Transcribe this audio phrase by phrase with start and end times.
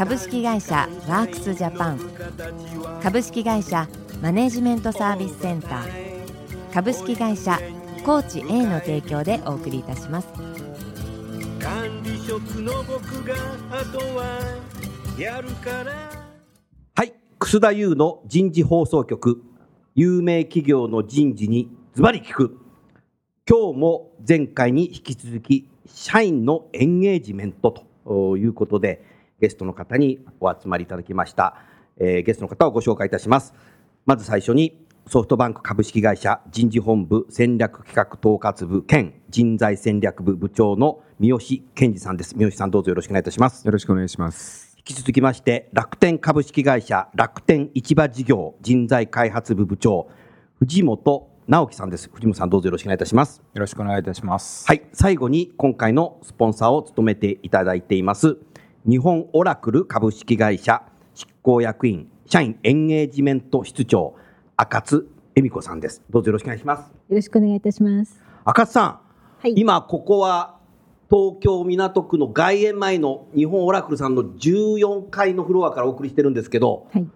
[0.00, 2.00] 株式会社ワークスジャパン。
[3.02, 3.86] 株式会社
[4.22, 6.72] マネジメントサービスセンター。
[6.72, 7.60] 株式会社
[8.02, 10.28] コーチ A の提供でお送りいたします。
[11.58, 13.34] 管理職の僕が
[13.70, 14.38] あとは
[15.18, 15.92] やるから。
[16.94, 17.12] はい。
[17.38, 19.42] 楠田優の人事放送局。
[19.94, 22.58] 有名企業の人事にズバリ聞く。
[23.46, 29.09] 今日も前回に引き続き社員のエンゲージメントということで
[29.40, 31.56] ゲストの方にお集まりいただきました、
[31.96, 33.54] えー、ゲストの方をご紹介いたします。
[34.06, 42.34] まず最初にソフトバンク株式会社人事本部戦略企画統括部兼人材戦略部部長の三好健二さんです。
[42.36, 43.64] 三好さんどうぞよろしくお願いいたします。
[43.64, 44.76] よろしくお願いします。
[44.78, 50.08] 引き続きまして楽天株式会社楽天市場事業人材開発部部長
[50.58, 52.08] 藤本直樹さんです。
[52.12, 53.42] 藤本さんどうぞよろしくお願いいたします。
[53.54, 54.66] よろしくお願いいたします。
[54.68, 54.82] はい。
[54.92, 58.36] 最後に今回のスポンサーを務めていただいています
[58.88, 60.82] 日本オラクル株式会社
[61.14, 64.14] 執行役員社員エンゲージメント室長
[64.56, 66.02] 赤津恵美子さんです。
[66.08, 66.80] どうぞよろしくお願いします。
[66.80, 68.18] よろしくお願いいたします。
[68.42, 70.56] 赤津さん、はい、今ここは
[71.10, 77.06] 東京港区の外苑前の日本オラクルさんの14階のフロアからお送りしてるんですけど、はい、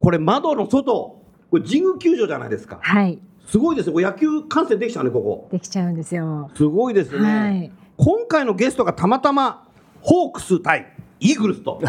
[0.00, 2.78] これ窓の外これ神宮球場じゃないですか。
[2.80, 3.18] はい。
[3.46, 5.48] すごいですね野球観戦できちゃうねここ。
[5.52, 6.50] できちゃうんですよ。
[6.54, 9.68] すごいですね、はい、今回のゲストがたまたま
[10.00, 11.80] ホークス対イーグルスと。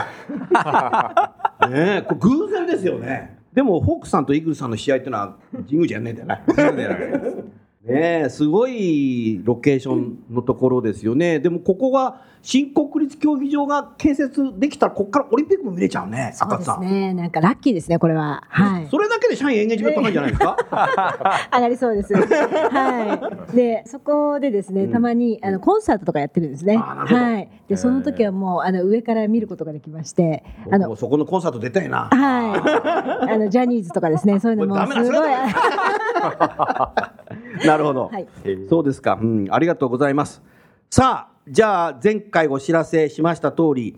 [1.69, 3.37] ねこれ偶然ですよね。
[3.53, 6.41] でも、ホークさんとイーグルスさんの試合っていうのは、神宮じゃねえんだよね。
[7.83, 11.39] ねすごいロケーションのところですよね。
[11.39, 17.13] でも、ここは新国立競技場が建設できたら、ここからオリンピックも見れちゃうね、そうですね。
[17.13, 18.43] なんかラッキーですね、これは。
[18.49, 18.87] はい。
[18.89, 20.57] それだけで社員エンゲージメント高いんじゃないですか？
[21.53, 22.13] 上がりそうです。
[22.13, 23.55] はい。
[23.55, 26.77] で、そこでですね、たまに、あの、コンサートとかやってるんですね。
[26.77, 27.49] はい。
[27.67, 32.09] で、その時はもう、あの、上から見ることができまして、あの、そこのコンサート出たいな。
[32.11, 33.31] はい。
[33.33, 35.29] あの、ジャニーズとかですね、そういうのもすごい。
[37.65, 38.07] なるほど。
[38.07, 38.27] はい。
[38.69, 39.17] そうですか。
[39.21, 40.41] うん、ありがとうございます。
[40.89, 43.95] さあ、じゃあ前回お知らせしました通り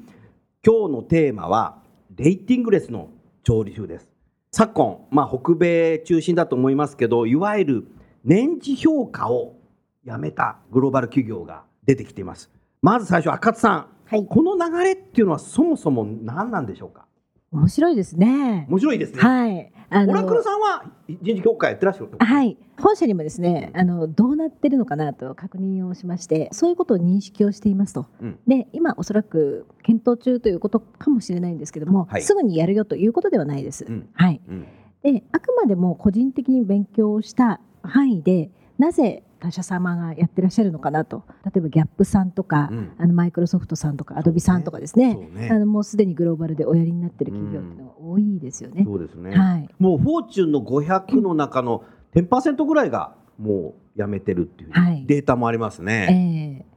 [0.66, 1.84] 今日のテーマは
[2.16, 3.10] レーティングレスの
[3.44, 4.10] 調理集です
[4.54, 7.88] 昨今、まあ、北米中心だと思いますけどいわゆる
[8.24, 9.58] 年次評価を
[10.06, 12.50] やめたグローバル企業が出てきています
[12.82, 17.06] まず最初赤津さん、はい、この流れっていうのはそもそも何なんでしょうか？
[17.54, 18.66] 面白いですね。
[18.70, 19.22] 面白いですね。
[19.22, 19.72] はい。
[19.90, 20.86] あのオラクルさんは
[21.22, 22.58] 人事協会やってらっしゃるはい。
[22.80, 34.68] 本社にもですねあのどうなってるのかなと確認をしましてそういうことを認識をしていますと、うん、で今おそらく検討中ということかもしれないんですけども、はい、すぐにやるよということではないです、うん、はい、うん、
[35.04, 38.50] であくまでも個人的に勉強した範囲で
[38.80, 41.26] なぜ他社様がやってらっしゃるのかなと。
[41.44, 48.86] 例えばギャップさんとか、うん、あのマイクロソフトさんとかアドビさんとかですね、ね、あのもうすでにグローバルでおやりになってる企業っていうのが多いですよね。
[48.86, 51.84] そうですね、はい、もうフォーチュンの500の中の
[52.16, 54.72] 10%ぐらいがもうやめてるっていう
[55.06, 56.06] データもありますね。
[56.06, 56.16] はい。
[56.16, 56.73] えー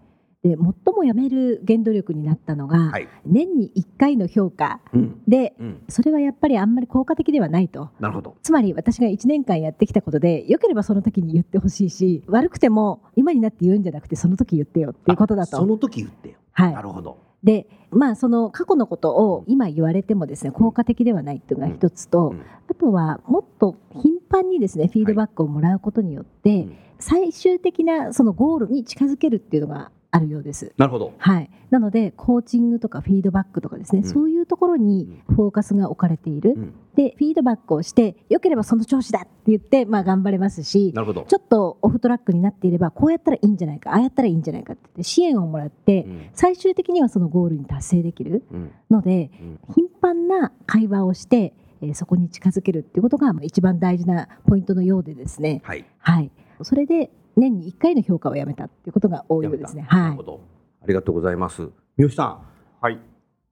[0.46, 4.80] で最もやめる原動力になったのが、はい、年に1回の評価
[5.26, 5.66] で、うん。
[5.66, 7.90] うん、それはやっぱりあんまり効果的ではないと。
[7.98, 8.36] なるほど。
[8.42, 15.56] つまり私が1年間やってきたことでよければその時に言ってほしいし悪くても今になって言うんじゃなくてその時言ってよっていうことだと。
[15.56, 17.18] その時言ってよ、はい、なるほど。
[17.42, 22.36] でまあその過去のことを今言われてもですね効果的ではないっていうのが一つと、うん。
[22.36, 26.68] うん、あとはもっと頻繁にですねフィードバックをもらうことによって、はい、
[26.98, 30.72] 最終的なそのゴールに近づけるっていうのがあるようです。
[30.76, 31.12] なるほど。
[31.18, 31.50] はい。
[31.70, 36.54] なのでコーチングとかフィードバックとかですね、うん、そういうところにフォーカスが置かれている。
[36.56, 41.24] うん、でフィードバックをしてよければその調子だって言ってまあ頑張れますし、なるほど。
[41.28, 48.44] ちょっとオフトラックになっていればこうやったらいいんじゃないか、ああやったらいいんじゃないかって支援をもらって、うん、最終的にはそのゴールに達成できる
[48.90, 49.30] ので、
[49.74, 51.54] 頻繁な会話をして。
[51.82, 55.60] えー、そこに近づけるっていうことが一番大事なポイントのようでですね。
[55.62, 55.84] はい。
[55.98, 56.30] はい、
[56.62, 59.86] それで年に1回の評価をやめたっていうことが多いようですね。
[59.88, 60.00] はい。
[60.02, 60.40] なるほど。
[60.82, 61.68] ありがとうございます。
[61.96, 62.40] 三好さん。
[62.80, 62.98] はい。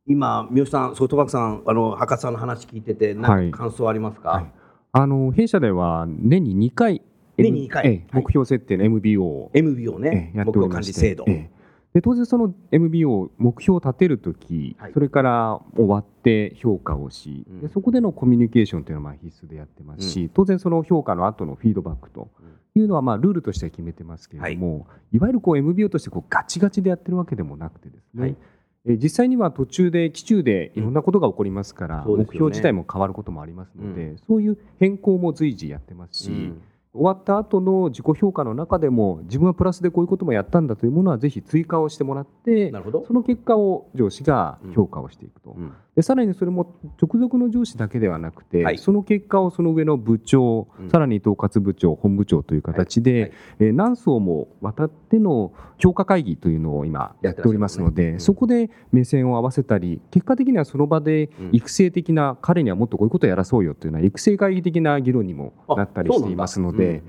[0.07, 4.29] 今三好さんソフトバンクさんあの博士さんの話聞いてて何か感想ありますか？
[4.29, 4.53] はいはい、
[4.93, 7.01] あの弊社では年に2回
[7.39, 11.25] 年に2回、目標設定の MBO を MBO ね、やっておりまして、制度、
[11.94, 14.93] で当然その MBO 目標を立てるとき、はい。
[14.93, 17.61] それから終わって評価をし、うん。
[17.61, 22.31] でそこでのコミュニケーションというのはまあ必須でやってますし、当然その評価の後のフィードバックと
[22.75, 28.37] いうのはまあルールとしては決めてますけれども、い、わゆるこう MBO としてこうガチガチでやってるわけでもなくてですね、はい。
[28.87, 36.62] えー実際には途中で期中でいろんなことが起こりますから、目標自体も変わることもありますので、うそういう変更も随時やってますし、うん
[36.94, 42.70] 終わった後の自己評価の中でも自分はプラスでこういうこともやったんだというものはぜひ追加をしてもらって
[43.06, 48.79] その結果を上司が評価をしていくと、うんでさらにそれも直属の上司だけではなくて、はい。
[48.79, 50.91] その結果をその上の部長、うん。
[50.91, 53.20] さらに統括部長本部長という形で、はい。
[53.20, 53.32] はい。
[53.61, 61.50] えー何層も渡っての評価会議というのを今やっておりますので、そこで目線を合わせたり結果的にはその場でうん。
[61.52, 67.02] 育成的な、彼にはもっとこういうことをやらそうよというような育成会議的な議論にもなったりしていますので。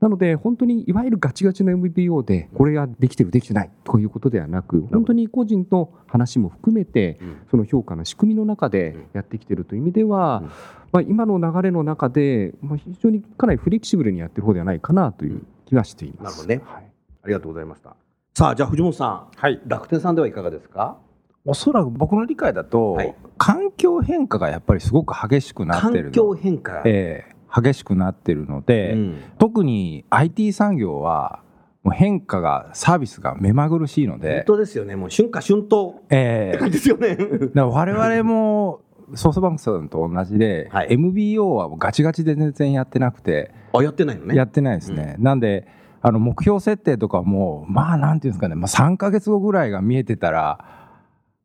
[0.00, 7.36] なので、本当にいわゆるガチガチの MBO で、これができてる、できてないということではなく、本当に個人の話も含めて、うん。
[7.50, 10.50] その評価の仕組みの中でやってきてるという意味では、うん。
[10.92, 16.46] まあ、今の流れの中で、まあ、非常にかなりフレキシブルにやってる方ではないかなという気がしています。
[16.46, 16.74] なるほどね。
[16.74, 16.84] はい。
[17.24, 17.96] ありがとうございました。
[18.34, 20.98] さあじゃあ藤本さんはい、楽天さんではいかがですか？
[21.44, 23.14] おそらく僕の理解だと、はい。
[23.38, 26.10] 環境変化がやっぱりすごく激しくなってるの。
[26.10, 27.36] 環境変化、ええ。
[27.62, 29.18] 激しくなってるので、うん。
[29.38, 31.40] 特に IT 産業は
[31.86, 34.96] もう変化がサービスが目まぐるしいの本で、当ですよね。
[34.96, 35.94] もう春夏春冬。
[36.10, 36.48] ええ。
[36.48, 37.14] って感じですよね。
[37.14, 38.80] だから我々も
[39.14, 40.88] ソフトバンクさんと同じで、はい。
[40.90, 44.34] MBO はガチガチで全然やってなくて、あやってないのね。
[44.34, 45.68] やってないですね、なんで
[46.02, 50.58] あの目標設定とかもまあなんていうんですかね、まあ、3か月後ぐらいが見えてたら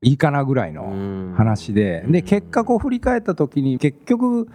[0.01, 4.47] いいかなぐらいの話で、で結果こう振り返った時に結局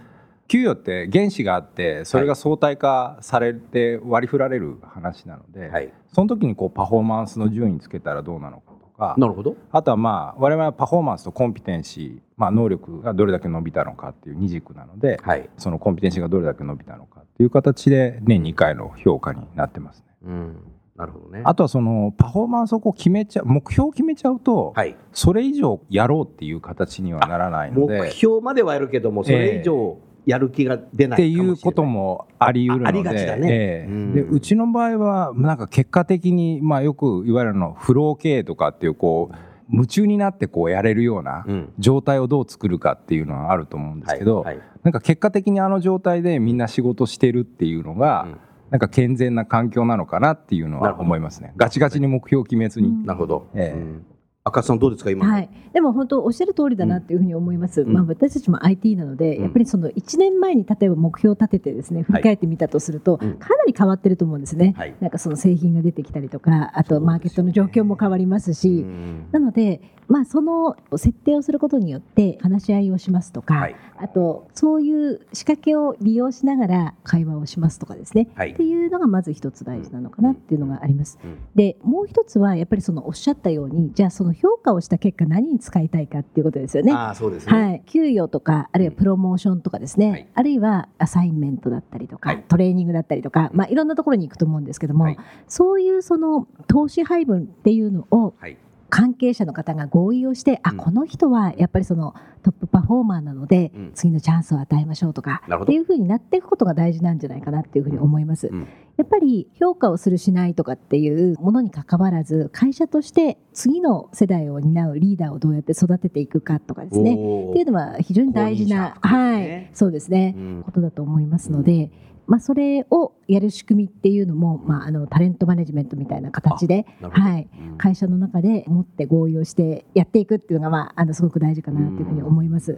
[0.47, 5.93] 給与って原資があってそれが相対化されて割り振られる話なので、はい。
[6.13, 9.55] その時にこうパフォーマンスの順位つけたらどうなのかとかなるほど。
[9.71, 20.05] あとはまあ我々はパフォーマンスとコンピテンシー、まあ、能力がどれだけ伸びたのかっていう二軸なので、はい、そのコンピテンシーがどれだけ伸びたのかっていう形で年2回の評価になってますね。
[20.23, 20.57] うん、
[20.95, 21.41] なるほどね。
[21.43, 24.95] あとはそのパフォーマンスをこう決めちゃう目標を決めちゃうと、はい。
[25.13, 29.97] それ以上やろうっていう形にはならないので目標まではやるけどもそれ以上
[30.27, 33.47] やる気が出なっていうこともあり得るのであありがちだね。
[33.49, 33.89] ええ。
[33.89, 34.13] うん。
[34.13, 39.35] でうちの場合はなんか結果的に、まあ、よくいわゆるのフロー経営とかっていうこう
[39.71, 41.73] 夢中になってこうやれるようなうん。
[41.79, 44.65] 状態をどう作るかっていうのはあると思うんですけど、はいはい。
[44.83, 48.37] なんか結果的にあの状態でみんな仕事してるっていうのが、うん。
[48.69, 51.53] なんか健全な環境なのかなっていうのは思いますね。
[51.55, 52.89] ガチガチに目標を決めずに。
[52.89, 53.05] うん。
[53.05, 53.79] なるほど、ええ。
[53.79, 54.05] うん
[54.47, 57.93] 赤さんどうですか今の、はい、でも本当おっしゃる通りだなっていうふうに思います、うん。
[57.93, 59.43] まあ、私たちも IT なので、うん。
[59.43, 63.33] やっぱりその1年前に例えば目標を立ててですね振り返ってみたとすると、うん。
[63.35, 64.95] かなり変わってると思うんですね、はい。
[64.99, 68.67] なんかその製品が出てきたりとかあとマーケットの状況も変わりますし。
[68.69, 69.27] うん。
[69.31, 73.75] なので、まあ、その設定をすることによって話し合いをしますとか、はい。
[73.99, 78.51] あとそういう仕掛けを利用しながら会話をしますとかですね、はい。
[78.51, 81.19] っていうのがまず一つ大事なのかなっていうのがあります。
[81.23, 81.37] うん。
[81.55, 86.93] でもう一つはやっぱりそのおっしゃったようにじゃあその評価をした結果何に使いたいかっていうことですよね。
[86.93, 90.27] ああそうですね、はい、給与とかあるいはプロモーションとかですね、はい。
[90.33, 92.43] あるいはアサインメントだったりとか、はい。
[92.47, 95.17] トレーニングだったりとか、まあ、いろんなところに行くと思うんですけども、はい。
[95.47, 98.57] そういうその投資配分っていうのをはい
[98.97, 100.77] 関係者の方が合意をして、あうん。
[100.77, 103.91] この人はやっぱりそのトップパフォーマーなので、うん。
[103.93, 108.47] 次のチャンスを与えましょうとかっていうふうになっていくことが大事なんじゃないかなっていうふうに思います。
[108.51, 108.67] うん。
[108.97, 117.13] やっぱり評価をするしないとかっていうものに関わらず会社として次の世代を担うリーダーをどうやって育てていくかとかですね。
[117.13, 120.63] っていうのは非常に大事な、公認者はい、そうですね、うん。
[120.65, 121.91] ことだと思いますので、
[122.27, 132.77] まあ、それをやる仕組みっていうのも、まあ、あのタレントマネジメントみたいな形で、はい、うん会社の中で持って合意をしてやっていくっていうのが、まあ、あのすごく大事かなというふうに思います。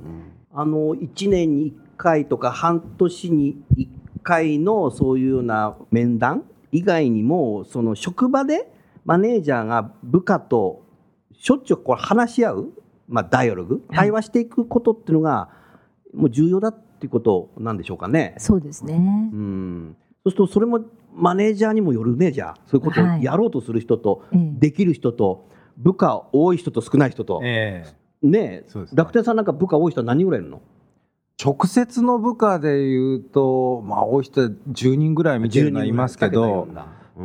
[0.53, 3.88] あの1年に1回とか半年に1
[4.24, 8.72] 回のそういうような面談以外にもその職場で
[9.06, 10.84] マネージャーが部下と
[11.34, 12.70] しょっちゅうこう話し合う、
[13.08, 15.50] まあ、ダイアログはい対話していくことっていうのが
[16.13, 18.36] もう重要だっていうことなんでしょうかね。
[18.38, 19.29] そうですね。
[19.34, 19.96] うん。
[20.24, 20.82] そうするとそれも
[21.19, 22.55] マネージャーにもよるねじゃあ。
[22.65, 23.23] そういうことをはい。
[23.23, 24.59] やろうとする人と、ええ。
[24.59, 25.47] できる人と
[25.77, 27.85] 部下多い人と少ない人と、え
[28.23, 28.27] え。
[28.27, 28.97] ねそうですね。
[28.97, 30.61] 楽天さんなんか部下多い人は何人ぐらいいるの？
[31.41, 35.91] 直接の部下でいうと、まあ、多い人は10人ぐらい見てるのはい。
[35.93, 36.67] ますけど、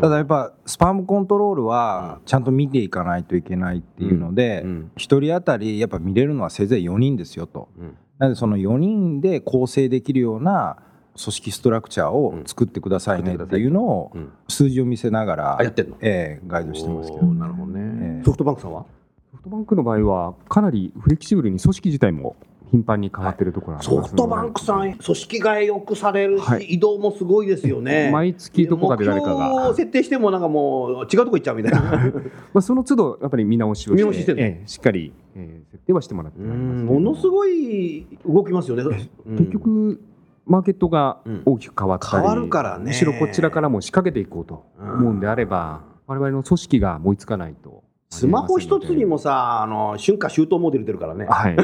[0.00, 4.90] ただやっぱスパムコントロールはちゃんと見ていかないといけないっていうので、うん。
[4.96, 7.68] 1人当たりやっぱ見れるのはせいぜい4人ですよと。
[7.76, 7.96] うん。
[8.18, 10.76] なのでその4人で構成できるような
[11.16, 13.66] 組織ストラクチャーを作ってくださいねってい。
[13.66, 14.33] うのをうん。
[14.49, 15.97] 数字を見せながらあやってんの？
[16.00, 18.85] ええガイドしてますけどなるほどね、えソフトバンクさんは？
[19.33, 22.37] ソフトバンクの場合はかなりフレキシブルに組織自体も
[22.71, 28.11] 頻繁に変わってるところ、ソフトバンクさん、組織がよくされるし、はい、移動もすごいですよね。
[28.12, 29.73] 毎月どこかで誰かが。
[29.75, 31.80] 設定しても、なんかもう、違うとこ行っちゃうみたいな。
[32.52, 39.09] まあその都度、やっぱり見直しをして、ええ、しっかり、えー、設定はしてもらってものすごい動きますよね。
[39.25, 40.00] 結局
[40.46, 47.82] マーケットが大きく変わったり、変わるからね、むしろこちらからも仕掛けていこうと思うんであれば、われわれの組織が追いつかないと。
[48.10, 51.26] スマホ一つにもさ、あの春夏秋冬モデル出るからね。
[51.28, 51.56] はい。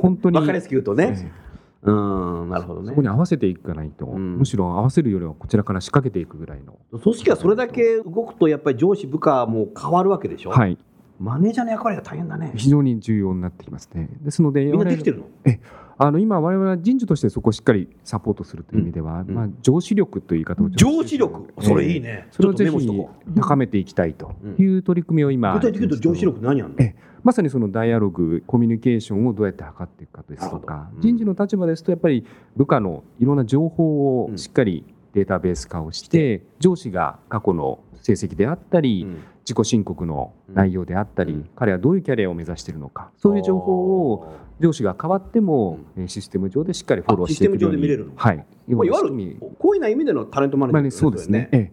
[0.00, 0.36] 本当に。
[0.36, 1.30] わかりやすく言うとね。
[1.82, 2.88] うん、なるほどね。
[2.88, 6.78] そこに合わせていかないと、うん、むしろ合わせるよりはこちらから仕掛けていくぐらいの。
[6.98, 10.50] 組織がそれだけ動くと、やっぱり上司部下も変わるわけでしょ。
[10.50, 10.78] はい。
[11.20, 12.52] マネージャーの役割が大変だね。
[12.54, 14.08] 非常に重要になってきますね。
[14.22, 15.24] ですので、みんなできてるの？
[15.44, 15.60] え
[16.00, 22.90] あの今、われわれは人事としてそこをしっかりサポートするという意味では、うん、まあ、上司力という言い方を上司力、それいいね、それをぜひ
[23.36, 26.76] 高めていきたいという取り組みを今、具体的に言うと上司力何やんの？
[27.24, 32.24] まさにそのダイアログ、コミュニケーションをどうやって測っていくかですとか、人事の立場ですと、やっぱり
[32.56, 39.04] 部下のいろんな情報をしっかりデータベース化をして、上司が過去の成績であったり、
[39.48, 47.88] 自己申告の内容であったり、彼はどういうキャリアを目指しているのか、そういう情報を上司が変わっても、システム上でしっかりフォローしていくように。
[48.14, 48.46] はい。
[48.68, 51.48] いわゆる、こういう意味でのタレントマネジメントそうですね。
[51.52, 51.70] ええ、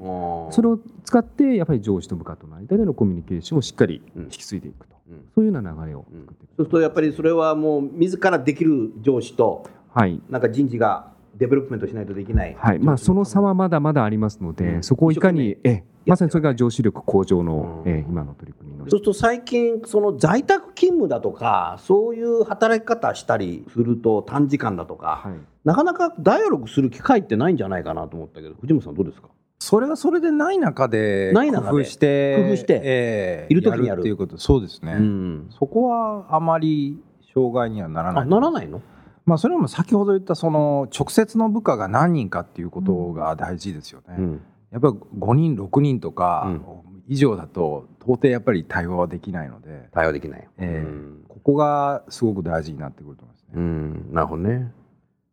[0.51, 4.95] それを使って、やっぱり上司と部下との間でのコミュニケーションをしっかり引き継いでいくと。
[5.35, 6.55] そういうような流れを作っていく。
[6.55, 12.79] そうすると、やっぱりそれはもう、自らできる上司と、はい、なんか人事がデベロップメントしないとできない、はい。
[12.79, 29.29] まあ、その差はまだまだありますので、そこをいかに、えまさにそれが上司力向上の、うん、え今の取り組みのそうすると最近その在宅勤務だとかそういう働き方したりすると短時間だとか、はい、なかなかダイアログする機会ってないんじゃないかなと思ったけど藤本さんどうですか？
[29.57, 31.39] それはそれでない中で工
[31.71, 34.01] 夫して工夫して、えー、いる時にやる。
[34.01, 34.37] っていうこと。
[34.37, 36.99] そうですね、うん、そこはあまり
[37.33, 38.27] 障害にはならない。
[38.27, 38.79] ならないの？
[39.25, 44.15] まあ、それも先ほど言ったその直接の部下が何人かっていうことが大事ですよね。
[44.19, 44.41] うん、
[44.71, 46.47] やっぱり5人6人とか
[47.07, 49.89] 以上だと到底やっぱり対話はできないので。
[49.91, 53.49] 対話できない、えー、うん、ここがすごく大事になってくると思いますね。
[53.55, 54.71] うん、なるほどね。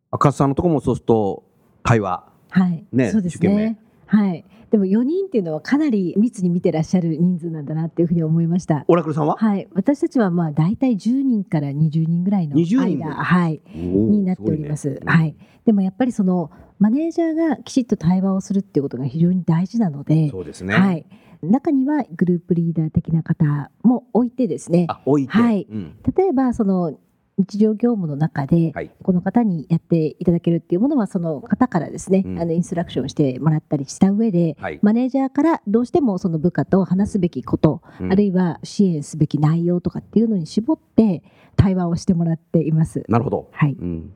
[0.09, 1.43] 赤さんのところもそうすると
[1.83, 2.23] 対話。
[2.49, 2.85] はい。
[2.91, 3.79] ねそうですね
[4.17, 8.85] はいでも4人っていうのはかなり密に見てらっしゃる人数なんだなっていうふうに思いました。
[8.87, 9.35] オラクルさんは？
[9.37, 14.89] はい私たちはまあ大体10人から20人ぐらいの間はいになっております。
[14.89, 15.35] ね、はい。
[15.65, 20.73] でもやっぱりそのマネージャーがきちっと対話をするっていうことが非常に大事なので、そうですね。
[20.73, 21.05] はい。
[21.43, 24.87] 中にはグループリーダー的な方も置いてですね。
[25.05, 25.33] 置いて。
[25.33, 25.67] はい。
[25.69, 26.97] うん、例えばその
[27.37, 41.23] 日常業務の中で、はい、この方にやっていただけるっていうものはその方からですね、うん、あのインストラクションしてもらったりした上で、はい、マネージャーからどうしてもその部下と話すべきこと、うん、あるいは支援すべき内容とかっていうのに絞って
[41.55, 43.03] 対話をしてもらっています。
[43.07, 44.13] なるほど、はい、うん、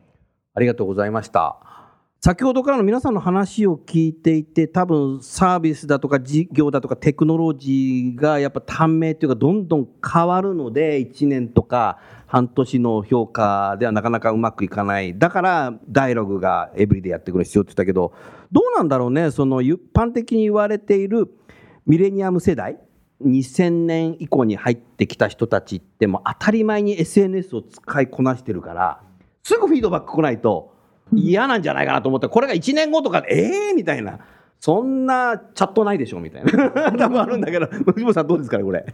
[0.54, 1.87] ありがとうございました。
[2.20, 18.14] 先ほどからの皆さんの話を聞いていて多分サービスだとか事業だとかテクノロジーがやっぱ短命というかどんどん変わるので1年とか半年の評価ではなかなかうまくいかないだからダイログがエブリでやってくる必要って言ったけど
[18.52, 21.30] どうなんだろうねその一般的に言われている
[21.86, 22.80] ミレニアム世代
[23.24, 29.04] 2000年以降に入ってきた人たちっても当たり前に SNS を使いこなしてるから
[29.44, 30.77] すぐフィードバック来ないと。
[31.14, 34.20] 嫌なんじゃないかなと思って、これが1年後とか、ええー、みたいな。
[34.60, 36.92] そんなチャットないでしょみたいな。
[36.98, 38.86] 多分あるんだけど、藤本さんどうですかね、これ。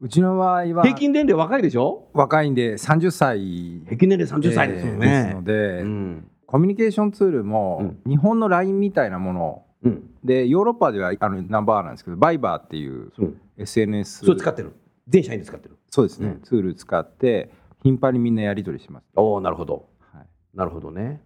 [0.00, 0.82] うちの場合は。
[0.84, 2.08] 平均年齢若いでしょ？
[2.12, 3.82] 若いんで、30歳。
[3.84, 5.06] 平均年齢30歳ですよね。
[5.08, 13.12] ですので、うん、コミュニケーションツールも、日本の LINE みたいなものうん、でヨーロッパではあのナンバーなんですけどバイバーっていう
[13.56, 14.72] SNS、それ使ってる？
[15.06, 15.76] 全社員で使ってる？
[15.90, 17.50] そうですね、うん、ツール使って
[17.82, 19.04] 頻繁にみんなやり取りします。
[19.14, 21.22] おおなるほど、はい、なるほどね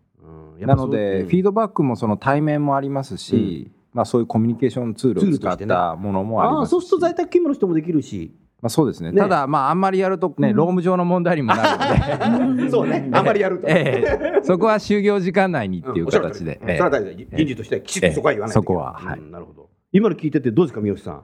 [0.67, 8.35] なので、フィードバックもその対面もありますし、まあ、そういうコミュニケーションツールを使ったものもありますし、そうすると在宅勤務の人もできるし。
[8.61, 12.71] まあ、そうですね、ね、ただ、まあ、あんまりやるとね、労務上の問題にもなるので。
[12.71, 17.27] そうね、あんまりやると、えー、そこは就業時間内にっていう形で、うん、それは大事。
[17.33, 19.69] 人事としてはきちっとそこは言わないと、えー、そこは、はい、なるほど。
[19.91, 21.23] 今の聞いててどうですか三好さん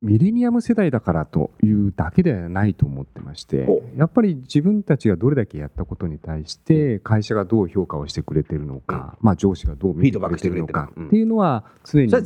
[0.00, 12.24] ミレニアム世代だからというだけではないと思ってましてやっぱり自分たちがどれだけやったことに対して会社がどう評価をしてくれてるのか、うん、まあ、上司がどう見てくれてるのかっていうのは常にどの,、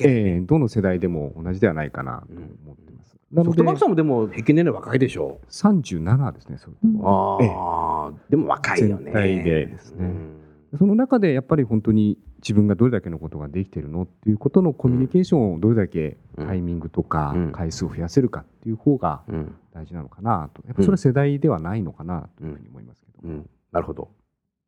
[0.00, 2.26] えー、どの世代でも同じではないかなと
[2.64, 3.16] 思ってます。
[3.34, 5.40] ソフトバンクさんもでも平均年齢若いでしょ？
[5.42, 5.46] う。
[5.46, 6.58] 37ですね。
[7.02, 9.04] ああ、でも若いよね。
[9.04, 10.10] 全体でですね。
[10.78, 19.22] その中でやっぱり本当に自分がどれだけのことができてるのっていうことのコミュニケーションをどれだけタイミングとか回数を増やせるかっていう方が
[19.74, 20.62] 大事なのかなと。
[20.66, 23.30] やっぱそれは世代ではないのかなというふうに思いますけど、うん。
[23.30, 24.08] うん、なるほど。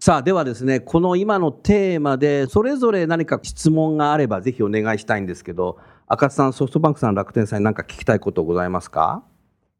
[0.01, 9.23] さあではですねこの今のテーマでそれぞれ何か質問があればぜひお願いしたいんですけど赤津さんソフトバンクさん楽天さんに何か聞きたいことございますか？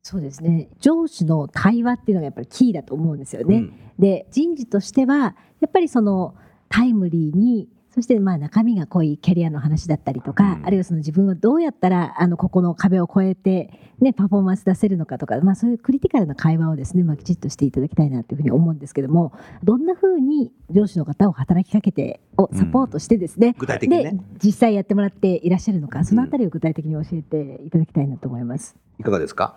[0.07, 0.69] そうですね。
[0.81, 3.57] 上司の対話っていうのがやっぱりキーだと思うんですよね。
[3.57, 6.35] うん、で人事としてはやっぱりその
[6.69, 19.33] タイムリーにそしてまあ中身が濃いキャリアの話だったりとか、うん、あるいはその自分はどうやったらあのここの壁を越えて、ね、パフォーマンス出せるのかとか、まあ、そういうクリティカルな会話をですね、まあ、きちっとしていただきたいなというふうに思うんですけども
[19.63, 28.77] どんなふうに上司の方を働きかけてをサポートしてですねうん、具体的に、ね、で実際やってもらっていらっしゃるのかそのあたりを具体的に教えていただきたいなと思います。
[28.99, 29.57] いかがですか？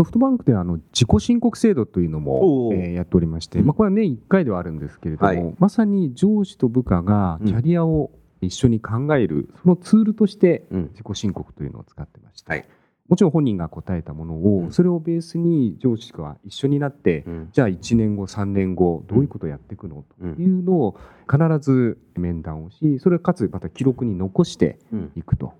[0.00, 12.68] ソフトバンクであの自己申告制度というのも、えー、やっておりまして、まあ、これは年1回ではあるんですけれども、はい、まさに上司と部下がキャリアを一緒に考える、そのツールとして自己申告というのを使ってまして、はい、
[13.08, 20.04] もちろん本人が答えたものを、それをベースに上司が一緒になって、じゃあ1年後3年後どういうことをやっていくの？
[20.20, 24.78] というのを必ず面談をしそれかつまた記録に残して
[25.16, 25.54] いくと、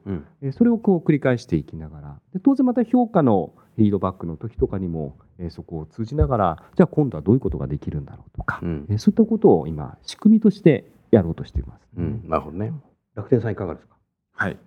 [0.53, 2.21] それをこう繰り返していきながら。
[2.35, 11.87] で当然また評価のフィードバックの時とかにも、えー、そこを通じながらじゃあ今度はどういうことができるんだろうとか、うん、えー、そういったことを今仕組みとしてやろうとしています。
[11.97, 12.73] うん、なるほどね。
[13.15, 13.97] 楽天さんいかがですか？
[14.33, 14.59] はい。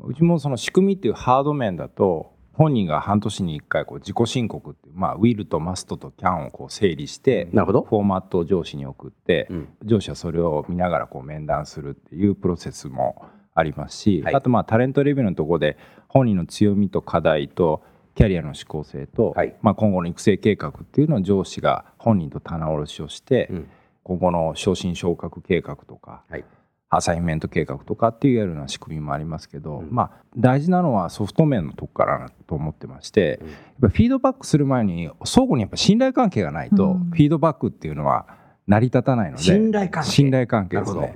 [0.00, 15.76] うちもその仕組みっていうハード面だと本人が半年に1回こう自己申告っていう、まあ、ウィルとマストとキャンをこう整理してなるほどフォーマットを上司に送って、うん、上司はそれを見ながらこう面談するっていうプロセスもありますし、はい、あとまあタレントレビューのところで
[16.08, 17.82] 本人の強みと課題と
[18.14, 23.70] キャリアの思考性と、はい、まあ、今後の育成計画っていうのを上司が本人と棚卸しをして、うん、
[24.02, 26.44] 今後の昇進昇格計画とか、はい、
[26.88, 38.26] アサインメント計画とかっていうような仕組みもありますけど、うん、まあ、大事なのはソフト面のとこかなと思ってまして、うん、やっぱフィードバックする前に相互にやっぱ信頼関係がないと、フィードバックっていうのは
[38.66, 40.10] 成り立たないので信頼関係。
[40.10, 41.14] 信頼関係ですね、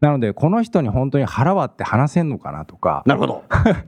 [0.00, 3.02] なのでこの人に本当に腹割って話せんのかなとか。
[3.06, 3.44] なるほど。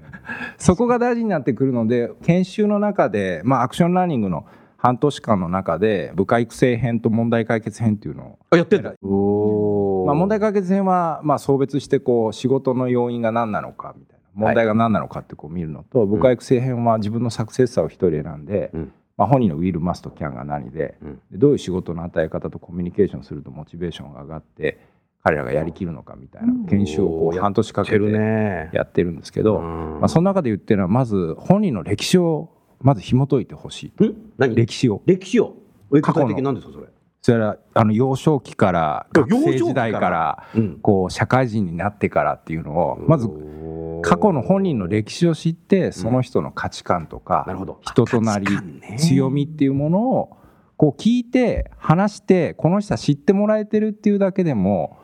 [0.59, 8.90] そこが大事になってくるので研修の中で、まあ、アクションラーニングの半年間の中で部下育成編と問題解決編っていうのをやってんだ。
[8.90, 24.79] まあ、問題解決編はまあ送別してこう仕事の要因が何なのかみたいな問題が何なのかってこう見るのと、はい、部下育成編は自分のサクセッサーを一人選んで、うん、まあ、本人のウィル・マスト・キャンが何でうん、でどういう仕事の与え方とコミュニケーションするとモチベーションが上がって
[25.23, 33.93] 彼らがやりきるのかみたいな研修をこう半年かけてやってるんですけど、まあ、その中で言ってるのはまず本人の歴史をまず紐解いてほしい
[34.37, 34.55] 何？
[34.55, 35.03] 歴史を。
[35.07, 35.57] 歴史を？
[36.03, 36.41] 過去の。
[36.41, 36.87] 何ですかそれ？
[37.23, 40.47] それはあの幼少期から学生時代から
[40.83, 43.27] こう社会人になってからっていうのをまず
[44.07, 47.45] 過去の本人の歴史を知ってその人の価値観とか
[47.83, 48.47] 人となり
[48.99, 50.37] 強みっていうものを
[50.77, 54.99] こう聞いて話してこの人は知ってもらえてるっていうだけでも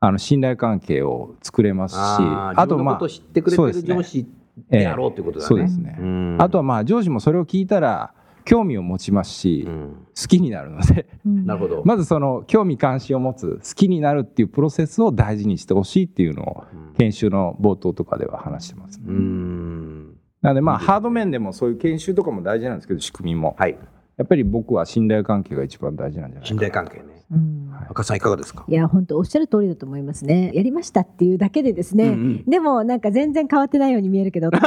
[0.00, 4.26] あの信頼関係を作れますしあとまあ知ってくれてる上司
[4.68, 5.48] であろうってことだね。
[5.48, 6.36] そうですね。
[6.38, 8.12] あとはまあ上司もそれを聞いたら
[8.44, 11.82] 興味を持ちますし、好きになるので、なるほど。
[11.84, 16.64] まずその興味関心を持つ好きになるっていうプロセスを大事にしてほしいっていうのを
[16.98, 19.06] 研修の冒頭とかでは話してます、ね、
[20.42, 23.78] なのでまあハード面でもそういう研修とかも大事なんですけど仕組みも、はい、
[24.16, 28.64] やっぱり僕は信頼関係が一番大事なんじゃないか信頼関係ね、うん、赤さんいかがですか？
[28.68, 30.50] いや本当おっしゃる通りだと思いますね。
[30.54, 34.62] やりましたっていうだけでですね、うんうん、でもなんか全然変わってないように見えるけどっていう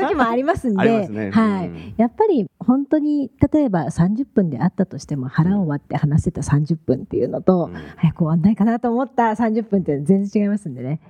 [0.00, 1.08] 時もありますんで。
[1.08, 11.00] ね、はい、うん、やっぱり本当に例えば30分であったとしても腹を割って話せた30分っていうのと、うん、早く終わんないかなと思った30分って全然違いますんでね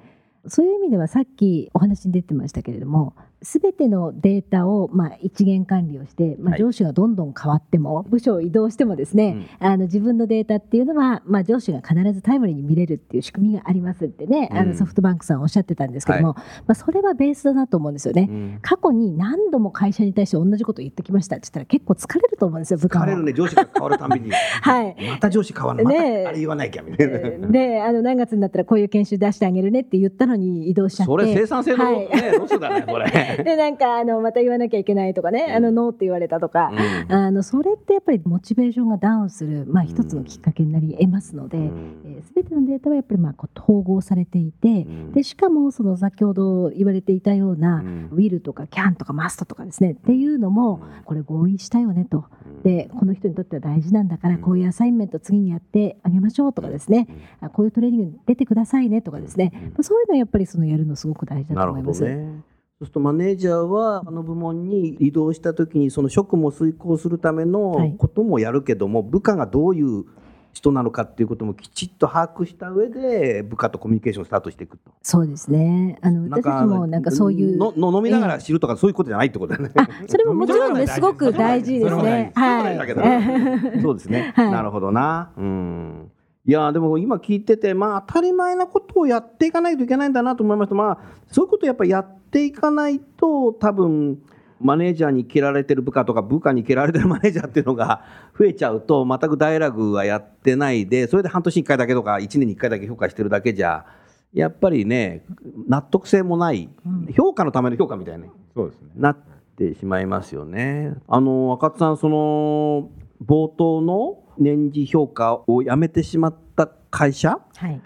[0.46, 24.30] そういう意味ではさっきお話に出てましたけれどもすべてのデータをまあ一元管理をして、まあ、上司がどんどん変わっても、はい、部署を移動してもですね、うん、あの自分のデータっていうのは、まあ、上司が必ずタイムリーに見れるっていう仕組みがありますってね、うん、あのソフトバンクさんおっしゃってたんですけども、はい、まあ、それはベースだなと思うんですよね、うん、過去に何度も会社に対して同じことを言ってきましたって言ったら結構疲れると思うんですよ部下疲れるね上司が変わるたびに。
[24.62, 24.96] はい。
[25.10, 27.08] また上司変わるまたあれ言わなきゃみたい
[27.40, 27.48] な。
[27.48, 31.10] であの何月になったらこういう研修出してあげるねって言ったのに移動しちゃって。
[31.10, 33.10] それ生産性の、ね、はい、ロスだねこれ。
[33.44, 36.72] でなんかあのまた言わなきゃいけないとかね、あのノーって言われたとか、
[37.08, 41.64] あのそれってやっぱりモチベーションがダウンする、まあ、一つのきっかけになり得ますので、うん。
[42.04, 52.24] えー、全てのデータはやっぱりまあこう統合されていて、でしかもその先ほど言われていたような、ウィルとかキャンとかマストとかですねっていうのもこれ合意したよねと。
[52.62, 57.08] でこの人にとっては大事なんだからこういうアサインメント次にやってあげましょうとかですね、
[57.40, 62.04] あこういうトレーニング出てくださいねとかですね、まあ、そういうのやっぱりそのやるのすごく大事だと思います。
[62.04, 62.42] ね。
[62.78, 70.04] そうするとマネージャーはあの部門に移動した時にその職務を遂行するためのこともやるけども、はい、部下がどういう
[70.52, 74.92] 人なのかっていうこともきちっと把握した上で部下とコミュニケーションスタートしていくと。
[75.02, 75.98] そうですね。
[76.02, 79.72] あの私たちもなんかそういうのの飲みながら知るとか、そういうことじゃないってことだよね
[80.06, 81.00] それももちろんねす。
[81.00, 82.32] ごく大事ですね。
[82.34, 82.78] はい。
[83.80, 85.30] そうですね、はい、なるほどな。
[85.36, 86.10] うん
[86.44, 90.74] いやでも今聞いててまあ当たり前なことをやっていかないといけないんだなと思いました。
[90.74, 90.98] まあ
[91.30, 94.18] そういうことをやっぱりやっていかないと多分
[94.60, 98.04] マネージャーに蹴られてる部下とか部下に蹴られてるマネージャーっていうのが
[98.38, 103.84] 増えちゃうと全くダイラグはやってないでそれで半年に1回だけとか1年に1回だけ評価してるだけじゃ
[104.32, 105.24] やっぱりね
[105.68, 106.70] 納得性もない、
[107.14, 108.24] 評価のための評価みたいに、
[108.54, 109.16] そうですね、なっ
[109.56, 110.94] てしまいますよね。
[111.06, 112.88] あの赤津さんその
[113.26, 117.80] 冒頭の年次評価をやめてしまった会社、はい。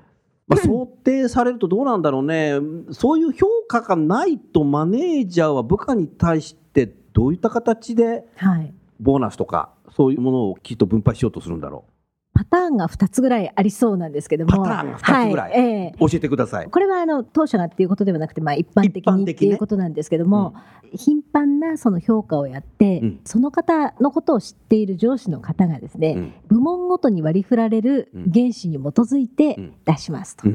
[0.49, 2.55] まあ、想定されるとどうなんだろうね、
[2.92, 8.25] そういう評価がないとマネージャーは部下に対してどういった形で
[9.01, 11.92] ボーナスとかそういうものをきっと分配しようとするんだろう。
[12.37, 14.62] パターンが2つぐらいありそうなんですけども。
[14.62, 15.61] パターンが2つぐらい、はい。
[15.61, 16.66] えー、教えてください。
[16.66, 30.46] これはあの当社がっていうことではなくて、まあ、一般的にっていうことなんですけども、ねうん、頻繁なその評価をやって、うん、その方のことを知っている上司の方がですね、うん、部門ごとに割り振られる原資に基づいて出しますと。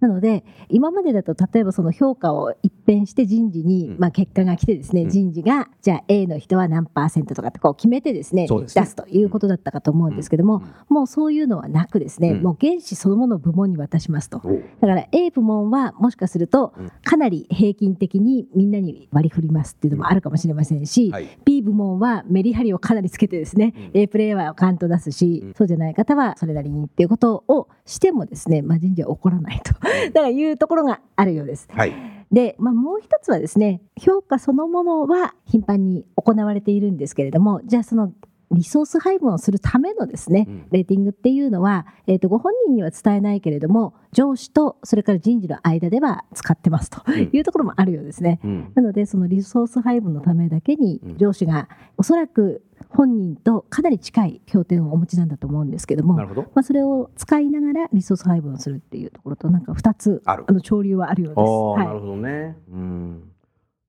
[0.00, 14.40] なので今までだと例えばその評価を一変して人事に、まあ、結果が来てですね、人事がじゃあ A の人は何パーセントとかってこう決めてですね出すということだったかと思うんですけども、もうそういうのはなくですね、もう原資そのものを部門に渡しますと。
[14.80, 16.72] だから A 部門はもしかすると
[17.04, 21.12] かなり平均的にみんなに割り振りますっていうのもあるかもしれませんし、
[21.44, 29.74] B 部門はメリハリをかなりつけてですね、A プレイヤーはカント出すし、そうじゃない方はそれなりにっていうことをしてもですね、まあ、人事は起こらないと
[30.12, 31.68] だからいうところがあるようです。
[31.70, 31.94] はい、
[32.30, 38.12] で、まあ、もう一つはですね評価そのものは頻繁に行われているんですけれどもじゃあその
[38.50, 48.40] リソース配分をするためのですね、レーティングっていうのは、えー、とご本人には伝えないけれども上司とそれから人事の間では使ってますというところもあるようですね。
[48.42, 61.40] うん、なのでそのリソース配分のためだけに上司がおそらく本人とかなり近い協定をお持ちなんだと思うんですけどもまあ、それを使いながらリソース配分をするっていうところとなんか2つあの潮流はあるようです。
[61.40, 63.22] はい、なるほどね、うん、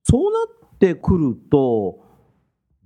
[0.02, 0.38] そうな
[0.74, 2.00] ってくると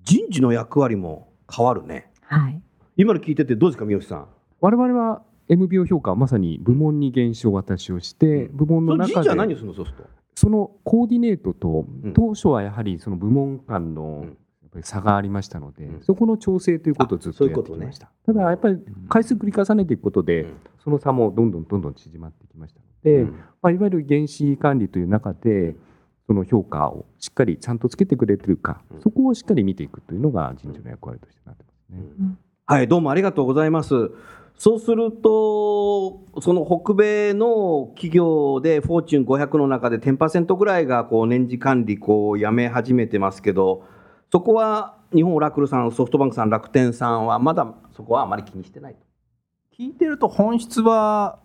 [0.02, 2.10] 人事の役割も変わるね。
[2.22, 2.60] はい、
[2.96, 4.26] 今の聞いててどうですか三好さん？
[4.60, 9.28] 我々は MBO 評価はまさに部門に減少渡しをして、部門の中で
[10.36, 14.26] そのコーディネートと、当初はやはりその部門間の
[14.80, 18.10] 差がありましたので、そこの調整ということをずっとやってきました。
[18.26, 18.78] ただやっぱり
[19.08, 20.46] 回数繰り重ねていくことで、
[20.82, 23.24] その差もどんどんどんどん縮まってきましたので、
[23.62, 25.76] まあ、いわゆる原子管理という中で
[26.26, 32.36] その評価をしっかりちゃんとつけてくれてるか、そこをしっかり見ていくというのが人事の役割としてなってますね。
[32.66, 34.10] はい、どうもありがとうございます。
[34.56, 43.84] そうすると、その北米の企業で、フォーチュン500の中で10%ぐらいがこう年次管理こうやめ始めてますけど、
[44.30, 49.00] そこは日本オラクルさん、ソフトバンクさん、楽天さんは、まだそこはあまり気にしてないと。
[49.76, 51.40] 聞いてると、本質は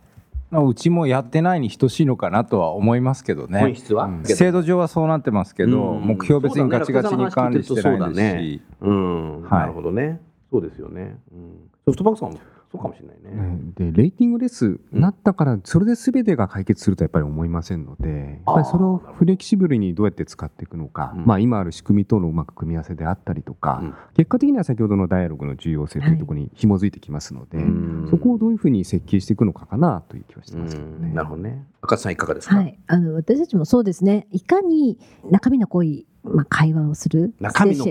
[0.52, 3.76] うちもやってないに等しいのかなとは思いますけどね。
[4.24, 8.62] 制度上はそうなってますけど、目標別にガチガチに管理してないですし。
[8.82, 10.20] うん、なるほどね。
[10.52, 11.20] そうですよね。
[11.32, 12.40] うん、ソフトバンクさんも？
[12.72, 13.60] そうかもしれないね。
[13.76, 23.82] でレーティングレスなったからそれで全てが解決するとやっぱり思いませんのでやっぱりそれをフレキシブルにどうやって使っていくのか、まあ、今ある仕組みとのうまく組み合わせであったりとか、
[24.16, 27.58] 結果的には先ほどのダイアログの重要性というところに紐づいてきますので、
[28.10, 31.14] そこをどういうふうに設計していくのかかなという気はしてますけどね。
[31.14, 31.66] なるほどね。
[31.82, 34.28] 赤さんいかがですか、はい、あの私たちもそうですね。
[34.32, 35.00] いかに
[35.32, 37.34] 中身の濃いまあ、会話をする。
[37.40, 37.86] 中身の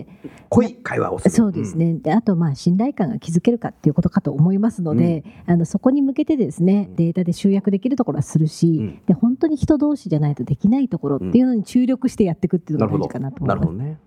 [0.48, 1.30] 濃い会話をする。
[1.30, 13.58] そうですね、であとまあ信頼感が築けるかっていうことかと思いますので、うん、あのそこに向けてですねデータで集約できるところはするし、うん、で本当に人同士じゃないとできないところっていうのに注力してやっていくっていうのが大事かなと思います。
[13.58, 13.78] なるほど。
[13.78, 13.98] ね、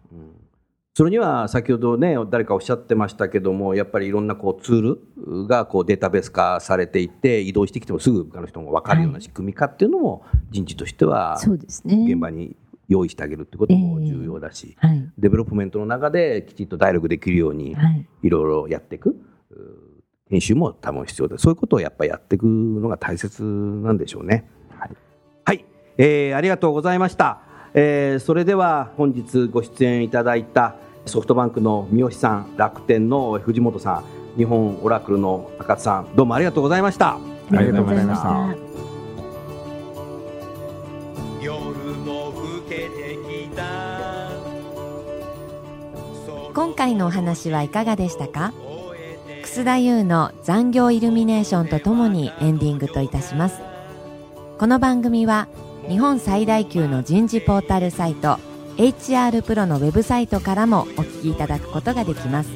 [0.93, 4.81] それには先ほどね誰かおっしゃってましたけどもやっぱりいろんなこうツー
[5.35, 12.57] ルがこうデータベース化されていて異動してきてもすぐ他の人も分かるような仕組み化っていうのも人事としては現場に
[12.91, 17.75] 用意してあげるってことも重要だし、はい、デベロップメントの中できちっとダイアログできるように
[18.21, 19.15] いろいろやっていく、
[20.29, 24.49] 編集も多分必要でそういうことをやっぱりやっていくのが大切なんでしょうね。
[24.77, 24.91] はい、
[25.45, 25.65] はい、
[25.97, 27.39] えー、ありがとうございました。
[27.73, 30.75] えー、それでは本日ご出演いただいた
[31.05, 34.03] ソフトバンクの三好さん、楽天の藤本さ
[34.35, 37.15] ん、日本オラクルの赤津さん、どうもありがとうございました。
[37.15, 37.19] あ
[37.51, 38.90] りがとうございました。
[46.53, 48.53] 今回のお話はいかがでしたか？
[49.43, 53.61] 楠田優の残業イルミネーションとともにエンディングといたします。
[54.59, 55.47] この番組は
[55.87, 58.37] 日本最大級の人事ポータルサイト
[58.77, 62.49] HR プロのウェブサイトからもお聞きいただくことができます。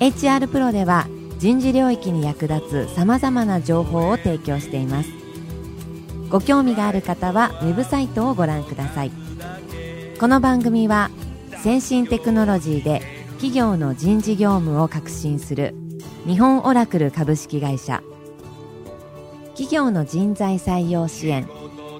[0.00, 1.06] HR プロでは
[1.38, 5.10] 人事領域に役立つさまざまな情報を提供しています。
[6.30, 9.12] ご興味がある方はウェブサイトをご覧ください。
[10.18, 11.10] この番組は
[11.62, 15.74] 先進テクノロジーで企業の人事業務を革新する
[16.24, 18.02] 日本オラクル株式会社。
[19.50, 21.48] 企業の人材採用支援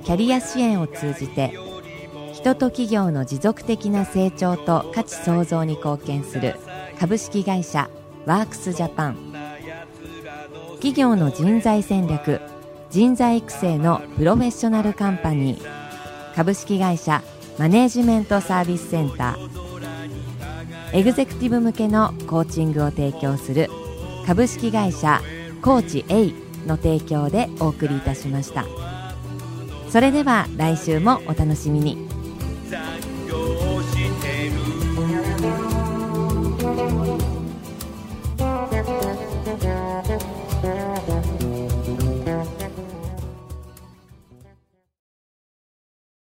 [0.05, 1.55] キャリア支援を通じて
[2.33, 6.55] 人と企業の持続的な成長と価値創造に貢献する
[7.01, 7.90] 株式会社
[8.27, 9.33] ワークスジャパン。
[10.75, 12.40] 企業の人材戦略
[12.90, 15.79] 人材育成のプロフェッショナルカンパニー。
[16.37, 17.25] 株式会社
[17.59, 20.97] マネージメントサービスセンター。
[20.97, 23.68] エグゼクティブ向けのコーチングを提供する
[24.27, 25.21] 株式会社
[25.61, 26.33] コーチ A
[26.66, 28.64] の提供でお送りいたしました。
[29.90, 32.08] それでは来週もお楽しみに。